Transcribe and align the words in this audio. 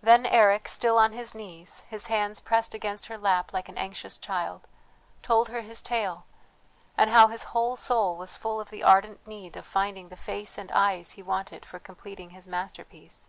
Then 0.00 0.24
Eric, 0.24 0.68
still 0.68 0.96
on 0.96 1.12
his 1.12 1.34
knees, 1.34 1.80
his 1.90 2.06
hands 2.06 2.40
pressed 2.40 2.72
against 2.72 3.08
her 3.08 3.18
lap 3.18 3.52
like 3.52 3.68
an 3.68 3.76
anxious 3.76 4.16
child, 4.16 4.66
told 5.20 5.50
her 5.50 5.60
his 5.60 5.82
tale, 5.82 6.24
and 6.96 7.10
how 7.10 7.26
his 7.28 7.42
whole 7.52 7.76
soul 7.76 8.16
was 8.16 8.38
full 8.38 8.58
of 8.58 8.70
the 8.70 8.82
ardent 8.82 9.26
need 9.26 9.58
of 9.58 9.66
finding 9.66 10.08
the 10.08 10.16
face 10.16 10.56
and 10.56 10.72
eyes 10.72 11.10
he 11.10 11.22
wanted 11.22 11.66
for 11.66 11.78
completing 11.78 12.30
his 12.30 12.48
masterpiece. 12.48 13.28